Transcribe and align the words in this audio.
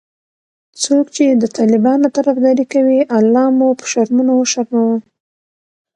څوک 0.83 1.05
چې 1.15 1.25
د 1.41 1.43
طالبانو 1.57 2.07
طرفدارې 2.17 2.65
کوي 2.73 2.99
الله 3.17 3.45
مو 3.57 3.67
به 3.77 3.85
شرمونو 3.91 4.31
وشرموه😖 4.37 4.97